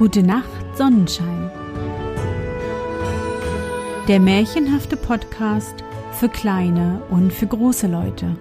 Gute 0.00 0.22
Nacht, 0.22 0.78
Sonnenschein. 0.78 1.50
Der 4.08 4.18
märchenhafte 4.18 4.96
Podcast 4.96 5.84
für 6.12 6.30
kleine 6.30 7.02
und 7.10 7.30
für 7.30 7.46
große 7.46 7.86
Leute. 7.86 8.34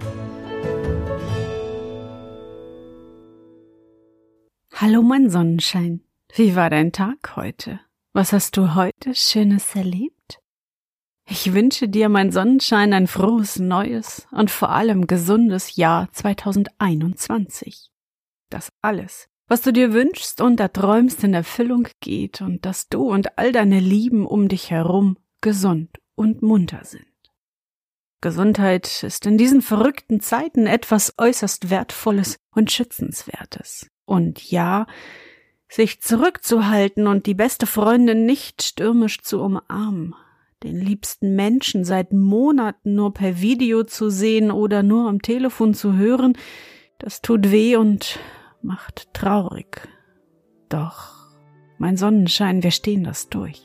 Hallo, 4.74 5.01
mein 5.01 5.29
Sonnenschein. 5.29 5.99
Wie 6.33 6.56
war 6.56 6.69
dein 6.69 6.94
Tag 6.94 7.35
heute? 7.35 7.81
Was 8.13 8.31
hast 8.31 8.55
du 8.55 8.73
heute 8.76 9.13
Schönes 9.13 9.76
erlebt? 9.76 10.39
Ich 11.28 11.53
wünsche 11.53 11.89
dir, 11.89 12.07
mein 12.07 12.31
Sonnenschein, 12.31 12.94
ein 12.94 13.07
frohes, 13.07 13.60
neues 13.60 14.29
und 14.31 14.49
vor 14.49 14.69
allem 14.69 15.07
gesundes 15.07 15.76
Jahr 15.76 16.09
2021. 16.13 17.91
Das 18.49 18.70
alles 18.81 19.27
was 19.49 19.62
du 19.62 19.73
dir 19.73 19.94
wünschst 19.94 20.41
und 20.41 20.59
erträumst 20.59 21.23
in 21.23 21.34
Erfüllung 21.34 21.88
geht 21.99 22.40
und 22.40 22.66
dass 22.66 22.88
du 22.88 23.02
und 23.12 23.38
all 23.38 23.52
deine 23.52 23.80
Lieben 23.80 24.26
um 24.26 24.48
dich 24.48 24.70
herum 24.70 25.17
gesund 25.41 25.90
und 26.16 26.44
munter 26.44 26.81
sind. 26.84 27.05
Gesundheit 28.21 29.04
ist 29.04 29.26
in 29.26 29.38
diesen 29.38 29.62
verrückten 29.62 30.20
Zeiten 30.20 30.67
etwas 30.67 31.16
äußerst 31.17 31.70
Wertvolles 31.70 32.38
und 32.54 32.71
Schützenswertes. 32.71 33.88
Und 34.05 34.52
ja, 34.52 34.85
sich 35.70 36.02
zurückzuhalten 36.02 37.07
und 37.07 37.26
die 37.26 37.34
beste 37.34 37.66
Freundin 37.66 38.26
nicht 38.26 38.62
stürmisch 38.62 39.21
zu 39.21 39.41
umarmen, 39.41 40.16
den 40.63 40.79
liebsten 40.79 41.35
Menschen 41.35 41.85
seit 41.85 42.12
Monaten 42.12 42.95
nur 42.95 43.13
per 43.13 43.40
Video 43.41 43.84
zu 43.84 44.09
sehen 44.09 44.52
oder 44.52 44.84
nur 44.84 45.07
am 45.07 45.21
Telefon 45.21 45.73
zu 45.73 45.95
hören, 45.95 46.38
das 46.98 47.21
tut 47.21 47.52
weh 47.52 47.77
und 47.77 48.20
macht 48.62 49.13
traurig. 49.13 49.88
Doch, 50.70 51.15
mein 51.77 51.98
Sonnenschein, 51.98 52.63
wir 52.63 52.71
stehen 52.71 53.04
das 53.04 53.29
durch. 53.29 53.63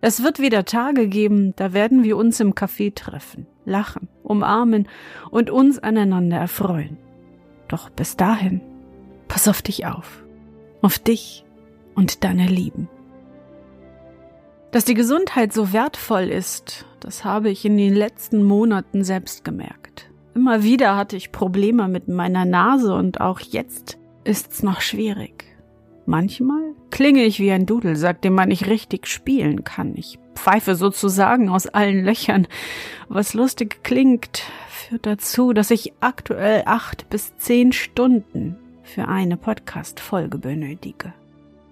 Es 0.00 0.22
wird 0.22 0.38
wieder 0.38 0.64
Tage 0.64 1.08
geben, 1.08 1.54
da 1.56 1.72
werden 1.72 2.04
wir 2.04 2.16
uns 2.16 2.38
im 2.40 2.54
Café 2.54 2.94
treffen, 2.94 3.46
lachen, 3.64 4.08
umarmen 4.22 4.88
und 5.30 5.50
uns 5.50 5.78
aneinander 5.78 6.36
erfreuen. 6.36 6.98
Doch 7.68 7.90
bis 7.90 8.16
dahin, 8.16 8.60
pass 9.26 9.48
auf 9.48 9.62
dich 9.62 9.86
auf, 9.86 10.24
auf 10.82 10.98
dich 10.98 11.44
und 11.94 12.22
deine 12.24 12.46
Lieben. 12.46 12.88
Dass 14.70 14.84
die 14.84 14.94
Gesundheit 14.94 15.52
so 15.52 15.72
wertvoll 15.72 16.24
ist, 16.24 16.84
das 17.00 17.24
habe 17.24 17.50
ich 17.50 17.64
in 17.64 17.76
den 17.76 17.94
letzten 17.94 18.44
Monaten 18.44 19.04
selbst 19.04 19.44
gemerkt. 19.44 19.85
Immer 20.36 20.62
wieder 20.62 20.98
hatte 20.98 21.16
ich 21.16 21.32
Probleme 21.32 21.88
mit 21.88 22.08
meiner 22.08 22.44
Nase 22.44 22.94
und 22.94 23.22
auch 23.22 23.40
jetzt 23.40 23.96
ist's 24.22 24.62
noch 24.62 24.82
schwierig. 24.82 25.46
Manchmal 26.04 26.74
klinge 26.90 27.24
ich 27.24 27.40
wie 27.40 27.52
ein 27.52 27.64
Dudelsack, 27.64 28.20
den 28.20 28.34
man 28.34 28.50
nicht 28.50 28.66
richtig 28.66 29.06
spielen 29.06 29.64
kann. 29.64 29.94
Ich 29.96 30.18
pfeife 30.34 30.74
sozusagen 30.74 31.48
aus 31.48 31.68
allen 31.68 32.04
Löchern. 32.04 32.46
Was 33.08 33.32
lustig 33.32 33.82
klingt, 33.82 34.42
führt 34.68 35.06
dazu, 35.06 35.54
dass 35.54 35.70
ich 35.70 35.94
aktuell 36.00 36.64
acht 36.66 37.08
bis 37.08 37.34
zehn 37.38 37.72
Stunden 37.72 38.58
für 38.82 39.08
eine 39.08 39.38
Podcast-Folge 39.38 40.36
benötige. 40.36 41.14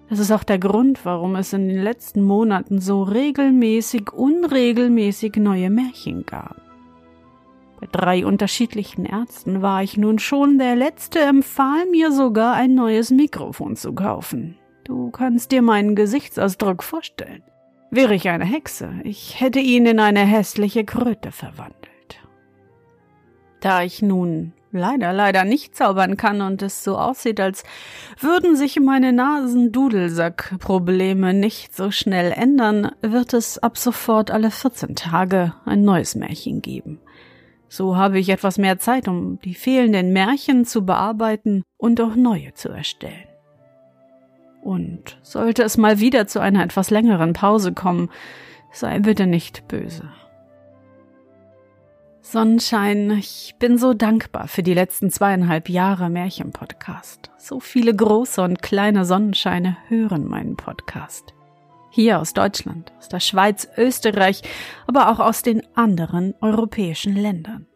Das 0.09 0.17
ist 0.17 0.31
auch 0.31 0.43
der 0.43 0.57
Grund, 0.57 1.05
warum 1.05 1.35
es 1.35 1.53
in 1.53 1.69
den 1.69 1.83
letzten 1.83 2.23
Monaten 2.23 2.81
so 2.81 3.03
regelmäßig, 3.03 4.11
unregelmäßig 4.11 5.35
neue 5.35 5.69
Märchen 5.69 6.25
gab. 6.25 6.64
Bei 7.85 7.99
drei 7.99 8.25
unterschiedlichen 8.25 9.05
Ärzten 9.05 9.61
war 9.61 9.83
ich 9.83 9.95
nun 9.95 10.17
schon, 10.17 10.57
der 10.57 10.75
letzte 10.75 11.19
empfahl 11.19 11.85
mir 11.91 12.11
sogar 12.11 12.55
ein 12.55 12.73
neues 12.73 13.11
Mikrofon 13.11 13.75
zu 13.75 13.93
kaufen. 13.93 14.57
Du 14.85 15.11
kannst 15.11 15.51
dir 15.51 15.61
meinen 15.61 15.95
Gesichtsausdruck 15.95 16.81
vorstellen. 16.81 17.43
Wäre 17.91 18.15
ich 18.15 18.27
eine 18.29 18.45
Hexe, 18.45 18.89
ich 19.03 19.39
hätte 19.39 19.59
ihn 19.59 19.85
in 19.85 19.99
eine 19.99 20.21
hässliche 20.21 20.83
Kröte 20.83 21.31
verwandelt. 21.31 21.75
Da 23.59 23.83
ich 23.83 24.01
nun 24.01 24.53
leider, 24.71 25.13
leider 25.13 25.43
nicht 25.43 25.75
zaubern 25.75 26.17
kann 26.17 26.41
und 26.41 26.63
es 26.63 26.83
so 26.83 26.97
aussieht, 26.97 27.39
als 27.39 27.63
würden 28.19 28.55
sich 28.55 28.79
meine 28.79 29.13
Nasendudelsack-Probleme 29.13 31.35
nicht 31.35 31.75
so 31.75 31.91
schnell 31.91 32.31
ändern, 32.31 32.89
wird 33.01 33.35
es 33.35 33.59
ab 33.59 33.77
sofort 33.77 34.31
alle 34.31 34.49
14 34.49 34.95
Tage 34.95 35.53
ein 35.65 35.83
neues 35.83 36.15
Märchen 36.15 36.63
geben. 36.63 36.99
So 37.67 37.97
habe 37.97 38.19
ich 38.19 38.29
etwas 38.29 38.57
mehr 38.57 38.79
Zeit, 38.79 39.07
um 39.07 39.39
die 39.41 39.55
fehlenden 39.55 40.13
Märchen 40.13 40.65
zu 40.65 40.85
bearbeiten 40.85 41.63
und 41.77 41.99
auch 42.01 42.15
neue 42.15 42.53
zu 42.53 42.69
erstellen. 42.69 43.27
Und 44.61 45.19
sollte 45.21 45.63
es 45.63 45.77
mal 45.77 45.99
wieder 45.99 46.27
zu 46.27 46.39
einer 46.39 46.63
etwas 46.63 46.89
längeren 46.89 47.33
Pause 47.33 47.73
kommen, 47.73 48.09
sei 48.71 48.99
bitte 48.99 49.27
nicht 49.27 49.67
böse. 49.67 50.09
Sonnenschein, 52.21 53.11
ich 53.11 53.53
bin 53.59 53.77
so 53.77 53.93
dankbar 53.93 54.47
für 54.47 54.63
die 54.63 54.73
letzten 54.73 55.11
zweieinhalb 55.11 55.69
Jahre 55.69 56.09
Märchenpodcast. 56.09 57.29
So 57.37 57.59
viele 57.59 57.95
große 57.95 58.41
und 58.41 58.63
kleine 58.63 59.05
Sonnenscheine 59.05 59.77
hören 59.89 60.25
meinen 60.27 60.55
Podcast. 60.55 61.35
Hier 61.95 62.19
aus 62.19 62.33
Deutschland, 62.33 62.91
aus 62.97 63.07
der 63.07 63.21
Schweiz, 63.21 63.69
Österreich, 63.77 64.41
aber 64.85 65.09
auch 65.09 65.19
aus 65.19 65.43
den 65.43 65.61
anderen 65.77 66.33
europäischen 66.41 67.15
Ländern. 67.15 67.67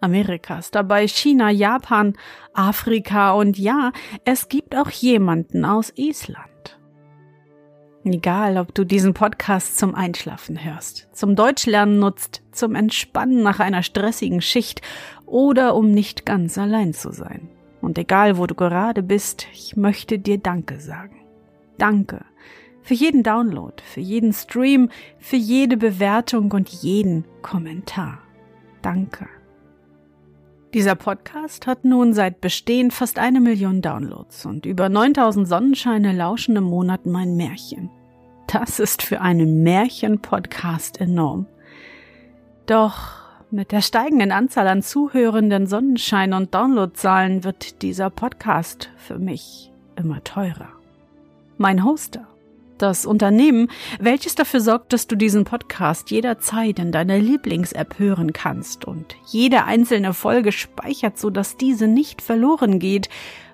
Amerikas, 0.00 0.70
dabei 0.70 1.06
China, 1.06 1.50
Japan, 1.50 2.14
Afrika 2.54 3.32
und 3.32 3.58
ja, 3.58 3.92
es 4.24 4.48
gibt 4.48 4.74
auch 4.74 4.88
jemanden 4.88 5.66
aus 5.66 5.92
Island. 5.94 6.78
Egal, 8.04 8.56
ob 8.56 8.74
du 8.74 8.82
diesen 8.82 9.12
Podcast 9.12 9.76
zum 9.76 9.94
Einschlafen 9.94 10.64
hörst, 10.64 11.10
zum 11.12 11.36
Deutschlernen 11.36 11.98
nutzt, 11.98 12.42
zum 12.50 12.74
Entspannen 12.74 13.42
nach 13.42 13.60
einer 13.60 13.82
stressigen 13.82 14.40
Schicht 14.40 14.80
oder 15.26 15.74
um 15.74 15.90
nicht 15.90 16.24
ganz 16.24 16.56
allein 16.56 16.94
zu 16.94 17.12
sein. 17.12 17.50
Und 17.82 17.98
egal, 17.98 18.38
wo 18.38 18.46
du 18.46 18.54
gerade 18.54 19.02
bist, 19.02 19.46
ich 19.52 19.76
möchte 19.76 20.18
dir 20.18 20.38
Danke 20.38 20.80
sagen. 20.80 21.20
Danke 21.76 22.24
für 22.84 22.94
jeden 22.94 23.22
Download, 23.22 23.74
für 23.82 24.00
jeden 24.00 24.34
Stream, 24.34 24.90
für 25.18 25.36
jede 25.36 25.78
Bewertung 25.78 26.52
und 26.52 26.68
jeden 26.68 27.24
Kommentar. 27.40 28.18
Danke. 28.82 29.26
Dieser 30.74 30.94
Podcast 30.94 31.66
hat 31.66 31.86
nun 31.86 32.12
seit 32.12 32.42
Bestehen 32.42 32.90
fast 32.90 33.18
eine 33.18 33.40
Million 33.40 33.80
Downloads 33.80 34.44
und 34.44 34.66
über 34.66 34.90
9000 34.90 35.48
Sonnenscheine 35.48 36.12
lauschen 36.12 36.56
im 36.56 36.64
Monat 36.64 37.06
mein 37.06 37.36
Märchen. 37.36 37.88
Das 38.48 38.78
ist 38.78 39.02
für 39.02 39.22
einen 39.22 39.62
Märchen-Podcast 39.62 41.00
enorm. 41.00 41.46
Doch 42.66 43.14
mit 43.50 43.72
der 43.72 43.80
steigenden 43.80 44.30
Anzahl 44.30 44.68
an 44.68 44.82
zuhörenden 44.82 45.66
Sonnenschein- 45.66 46.34
und 46.34 46.54
Downloadzahlen 46.54 47.44
wird 47.44 47.80
dieser 47.80 48.10
Podcast 48.10 48.90
für 48.96 49.18
mich 49.18 49.72
immer 49.96 50.22
teurer. 50.22 50.68
Mein 51.56 51.84
Hoster 51.84 52.26
das 52.78 53.06
Unternehmen, 53.06 53.68
welches 54.00 54.34
dafür 54.34 54.60
sorgt, 54.60 54.92
dass 54.92 55.06
du 55.06 55.16
diesen 55.16 55.44
Podcast 55.44 56.10
jederzeit 56.10 56.78
in 56.78 56.92
deiner 56.92 57.18
Lieblings-App 57.18 57.98
hören 57.98 58.32
kannst 58.32 58.84
und 58.84 59.16
jede 59.26 59.64
einzelne 59.64 60.14
Folge 60.14 60.52
speichert, 60.52 61.18
sodass 61.18 61.56
diese 61.56 61.86
nicht 61.86 62.22
verloren 62.22 62.78
geht, 62.78 63.08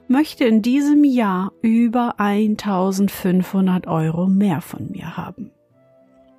möchte 0.09 0.45
in 0.45 0.63
diesem 0.63 1.05
Jahr 1.05 1.53
über 1.63 2.19
1500 2.19 3.87
Euro 3.87 4.27
mehr 4.27 4.61
von 4.61 4.91
mir 4.91 5.17
haben. 5.17 5.53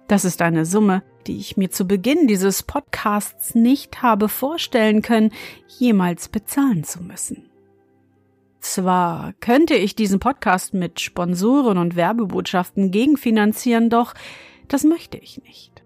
Das 0.07 0.25
ist 0.25 0.41
eine 0.41 0.65
Summe, 0.65 1.03
die 1.25 1.37
ich 1.37 1.55
mir 1.55 1.69
zu 1.69 1.85
Beginn 1.85 2.27
dieses 2.27 2.63
Podcasts 2.63 3.55
nicht 3.55 4.01
habe 4.01 4.27
vorstellen 4.27 5.01
können, 5.01 5.31
jemals 5.79 6.27
bezahlen 6.27 6.83
zu 6.83 7.01
müssen. 7.01 7.50
Zwar 8.73 9.33
könnte 9.41 9.73
ich 9.73 9.97
diesen 9.97 10.21
Podcast 10.21 10.73
mit 10.73 11.01
Sponsoren 11.01 11.77
und 11.77 11.97
Werbebotschaften 11.97 12.89
gegenfinanzieren, 12.89 13.89
doch 13.89 14.13
das 14.69 14.85
möchte 14.85 15.17
ich 15.17 15.43
nicht. 15.43 15.83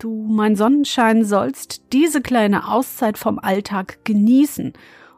Du, 0.00 0.26
mein 0.28 0.56
Sonnenschein, 0.56 1.24
sollst 1.24 1.92
diese 1.92 2.20
kleine 2.20 2.68
Auszeit 2.72 3.18
vom 3.18 3.38
Alltag 3.38 4.04
genießen 4.04 4.72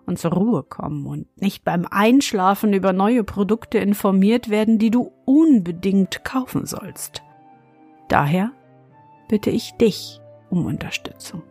und 0.04 0.18
zur 0.18 0.32
Ruhe 0.34 0.62
kommen 0.62 1.06
und 1.06 1.40
nicht 1.40 1.64
beim 1.64 1.86
Einschlafen 1.90 2.74
über 2.74 2.92
neue 2.92 3.24
Produkte 3.24 3.78
informiert 3.78 4.50
werden, 4.50 4.78
die 4.78 4.90
du 4.90 5.10
unbedingt 5.24 6.22
kaufen 6.22 6.66
sollst. 6.66 7.22
Daher 8.08 8.52
bitte 9.26 9.48
ich 9.48 9.72
dich 9.78 10.20
um 10.50 10.66
Unterstützung. 10.66 11.42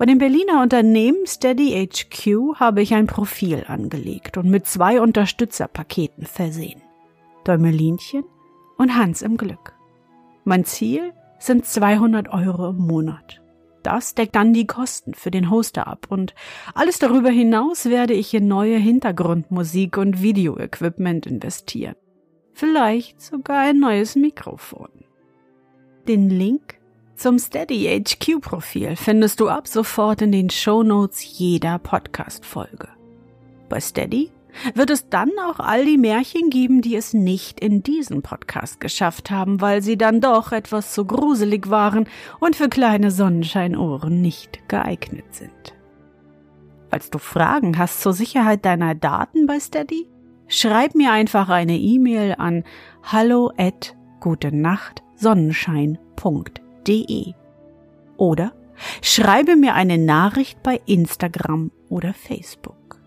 Bei 0.00 0.06
dem 0.06 0.16
Berliner 0.16 0.62
Unternehmen 0.62 1.26
Steady 1.26 1.72
HQ 1.72 2.58
habe 2.58 2.80
ich 2.80 2.94
ein 2.94 3.06
Profil 3.06 3.64
angelegt 3.68 4.38
und 4.38 4.48
mit 4.48 4.66
zwei 4.66 4.98
Unterstützerpaketen 4.98 6.24
versehen. 6.24 6.80
Däumelinchen 7.44 8.24
und 8.78 8.96
Hans 8.96 9.20
im 9.20 9.36
Glück. 9.36 9.74
Mein 10.44 10.64
Ziel 10.64 11.12
sind 11.38 11.66
200 11.66 12.30
Euro 12.30 12.70
im 12.70 12.78
Monat. 12.78 13.42
Das 13.82 14.14
deckt 14.14 14.36
dann 14.36 14.54
die 14.54 14.66
Kosten 14.66 15.12
für 15.12 15.30
den 15.30 15.50
Hoster 15.50 15.86
ab 15.86 16.06
und 16.08 16.34
alles 16.72 16.98
darüber 16.98 17.28
hinaus 17.28 17.84
werde 17.84 18.14
ich 18.14 18.32
in 18.32 18.48
neue 18.48 18.78
Hintergrundmusik 18.78 19.98
und 19.98 20.22
Videoequipment 20.22 21.26
investieren. 21.26 21.96
vielleicht 22.54 23.20
sogar 23.20 23.58
ein 23.58 23.78
neues 23.78 24.16
Mikrofon. 24.16 24.88
Den 26.08 26.30
Link 26.30 26.79
zum 27.20 27.38
Steady 27.38 28.02
HQ 28.02 28.40
Profil 28.40 28.96
findest 28.96 29.40
du 29.40 29.50
ab 29.50 29.68
sofort 29.68 30.22
in 30.22 30.32
den 30.32 30.48
Show 30.48 30.82
Notes 30.82 31.38
jeder 31.38 31.78
Podcast 31.78 32.46
Folge. 32.46 32.88
Bei 33.68 33.78
Steady 33.78 34.30
wird 34.74 34.88
es 34.88 35.10
dann 35.10 35.30
auch 35.46 35.60
all 35.60 35.84
die 35.84 35.98
Märchen 35.98 36.48
geben, 36.48 36.80
die 36.80 36.96
es 36.96 37.12
nicht 37.12 37.60
in 37.60 37.82
diesen 37.82 38.22
Podcast 38.22 38.80
geschafft 38.80 39.30
haben, 39.30 39.60
weil 39.60 39.82
sie 39.82 39.98
dann 39.98 40.22
doch 40.22 40.52
etwas 40.52 40.94
zu 40.94 41.04
gruselig 41.04 41.68
waren 41.68 42.08
und 42.40 42.56
für 42.56 42.70
kleine 42.70 43.10
Sonnenscheinohren 43.10 44.22
nicht 44.22 44.66
geeignet 44.68 45.26
sind. 45.32 45.74
Falls 46.88 47.10
du 47.10 47.18
Fragen 47.18 47.76
hast 47.76 48.00
zur 48.00 48.14
Sicherheit 48.14 48.64
deiner 48.64 48.94
Daten 48.94 49.46
bei 49.46 49.60
Steady, 49.60 50.08
schreib 50.48 50.94
mir 50.94 51.12
einfach 51.12 51.50
eine 51.50 51.76
E-Mail 51.76 52.36
an 52.38 52.64
hallo 53.02 53.52
at 53.58 53.94
gutenachtsonnenschein.de 56.90 57.34
oder 58.16 58.52
schreibe 59.02 59.56
mir 59.56 59.74
eine 59.74 59.98
Nachricht 59.98 60.62
bei 60.62 60.80
Instagram 60.86 61.70
oder 61.88 62.12
Facebook. 62.14 63.00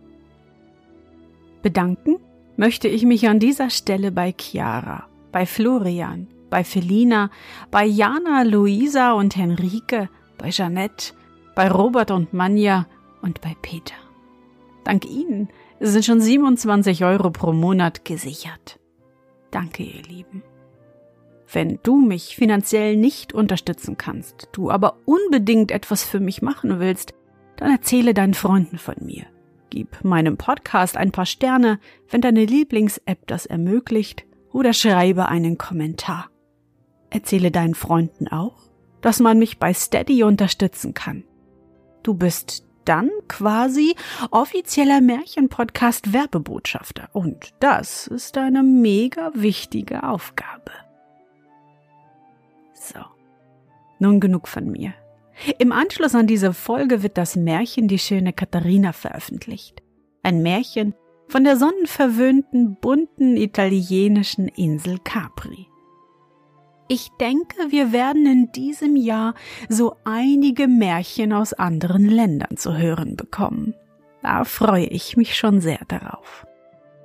Bedanken 1.62 2.18
möchte 2.58 2.88
ich 2.88 3.04
mich 3.06 3.28
an 3.28 3.40
dieser 3.40 3.70
Stelle 3.70 4.12
bei 4.12 4.34
Chiara, 4.40 5.08
bei 5.32 5.46
Florian, 5.46 6.28
bei 6.50 6.64
Felina, 6.64 7.30
bei 7.72 7.86
Jana, 7.86 8.44
Luisa 8.44 9.14
und 9.14 9.36
Henrike, 9.36 10.10
bei 10.38 10.50
Jeanette, 10.50 11.14
bei 11.56 11.70
Robert 11.70 12.12
und 12.12 12.34
Manja 12.34 12.88
und 13.22 13.42
bei 13.42 13.56
Peter. 13.62 13.96
Dank 14.84 15.06
Ihnen 15.06 15.50
sind 15.80 16.06
schon 16.06 16.22
27 16.22 17.04
Euro 17.06 17.32
pro 17.32 17.54
Monat 17.54 18.06
gesichert. 18.06 18.80
Danke, 19.52 19.84
ihr 19.84 20.04
Lieben. 20.04 20.44
Wenn 21.54 21.80
du 21.84 21.98
mich 21.98 22.36
finanziell 22.36 22.98
nicht 22.98 23.32
unterstützen 23.32 23.96
kannst, 23.96 24.50
du 24.54 24.72
aber 24.72 24.98
unbedingt 25.06 25.70
etwas 25.70 26.04
für 26.04 26.20
mich 26.20 26.42
machen 26.42 26.80
willst, 26.80 27.14
dann 27.58 27.72
erzähle 27.72 28.16
deinen 28.16 28.34
Freunden 28.34 28.80
von 28.80 28.96
mir. 29.00 29.26
Gib 29.70 30.04
meinem 30.04 30.36
Podcast 30.36 30.98
ein 30.98 31.12
paar 31.12 31.28
Sterne, 31.28 31.80
wenn 32.10 32.22
deine 32.22 32.46
Lieblings-App 32.46 33.28
das 33.28 33.46
ermöglicht, 33.46 34.26
oder 34.52 34.74
schreibe 34.74 35.28
einen 35.30 35.60
Kommentar. 35.60 36.30
Erzähle 37.12 37.52
deinen 37.52 37.76
Freunden 37.76 38.28
auch, 38.28 38.64
dass 39.02 39.20
man 39.20 39.38
mich 39.38 39.60
bei 39.60 39.76
Steady 39.76 40.24
unterstützen 40.24 40.96
kann. 40.96 41.24
Du 42.02 42.16
bist 42.16 42.66
dann 42.86 43.12
quasi 43.28 43.96
offizieller 44.32 45.02
Märchenpodcast 45.02 46.14
Werbebotschafter 46.14 47.10
und 47.14 47.54
das 47.60 48.08
ist 48.08 48.38
eine 48.38 48.64
mega 48.64 49.32
wichtige 49.36 50.04
Aufgabe. 50.04 50.72
So. 52.84 53.00
Nun 54.00 54.20
genug 54.20 54.50
von 54.50 54.70
mir. 54.70 54.94
Im 55.58 55.72
Anschluss 55.72 56.16
an 56.16 56.28
diese 56.28 56.54
Folge 56.54 57.02
wird 57.02 57.18
das 57.18 57.36
Märchen 57.38 57.88
Die 57.88 58.00
schöne 58.00 58.34
Katharina 58.34 58.92
veröffentlicht. 58.92 59.82
Ein 60.22 60.42
Märchen 60.42 60.94
von 61.30 61.46
der 61.46 61.56
sonnenverwöhnten, 61.56 62.76
bunten 62.76 63.38
italienischen 63.38 64.50
Insel 64.50 65.00
Capri. 65.00 65.68
Ich 66.90 67.10
denke, 67.20 67.72
wir 67.72 67.94
werden 67.94 68.26
in 68.26 68.52
diesem 68.52 68.98
Jahr 68.98 69.34
so 69.70 69.96
einige 70.04 70.68
Märchen 70.68 71.32
aus 71.32 71.54
anderen 71.54 72.06
Ländern 72.06 72.58
zu 72.58 72.78
hören 72.78 73.16
bekommen. 73.16 73.74
Da 74.22 74.44
freue 74.44 74.86
ich 74.86 75.16
mich 75.16 75.36
schon 75.36 75.62
sehr 75.62 75.80
darauf. 75.88 76.46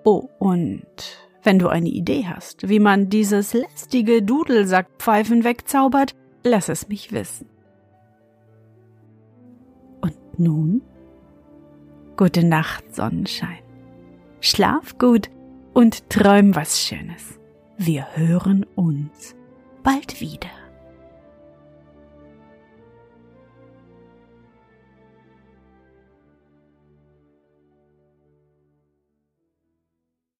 Oh, 0.04 0.28
und 0.38 1.27
wenn 1.48 1.58
du 1.58 1.68
eine 1.68 1.88
Idee 1.88 2.26
hast, 2.26 2.68
wie 2.68 2.78
man 2.78 3.08
dieses 3.08 3.54
lästige 3.54 4.22
Dudelsackpfeifen 4.22 5.44
wegzaubert, 5.44 6.14
lass 6.44 6.68
es 6.68 6.88
mich 6.88 7.10
wissen. 7.10 7.48
Nun, 10.36 10.82
gute 12.18 12.44
Nacht, 12.44 12.94
Sonnenschein. 12.94 13.62
Schlaf 14.40 14.98
gut 14.98 15.30
und 15.72 16.10
träum 16.10 16.54
was 16.54 16.82
Schönes. 16.82 17.40
Wir 17.78 18.06
hören 18.14 18.66
uns 18.76 19.34
bald 19.82 20.20
wieder. 20.20 20.50